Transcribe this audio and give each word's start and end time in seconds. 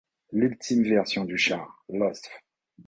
L'ultime 0.31 0.81
version 0.83 1.25
du 1.25 1.37
char, 1.37 1.83
l'ausf. 1.89 2.27